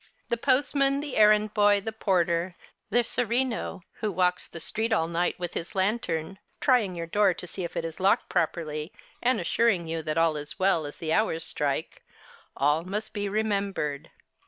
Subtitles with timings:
[0.29, 2.55] The postman, the errand boy, the porter,
[2.89, 6.95] the sereno who walks The Holidays 55 the street all night with his lantern, trying
[6.95, 8.91] your door to see if it is locked properly,
[9.21, 12.01] and assuring you that all is well as the hours strike,—
[12.57, 14.09] all must be remembered.